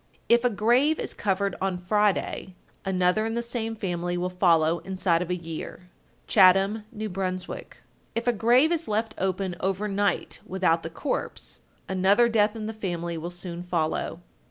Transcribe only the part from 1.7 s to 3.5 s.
Friday, another in the